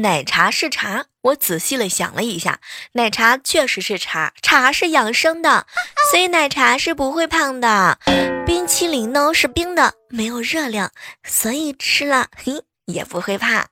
[0.00, 2.60] 奶茶是茶，我仔细了想了一下，
[2.92, 5.66] 奶茶确实是茶，茶是养生的，
[6.12, 7.98] 所以奶茶是不会胖的，
[8.46, 10.92] 冰淇淋呢，是冰的，没有热量，
[11.24, 13.66] 所以吃了嘿也不会胖。